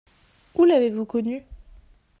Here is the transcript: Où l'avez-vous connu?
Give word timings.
Où 0.55 0.65
l'avez-vous 0.65 1.05
connu? 1.05 1.43